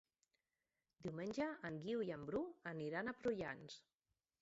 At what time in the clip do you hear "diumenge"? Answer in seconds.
1.09-1.47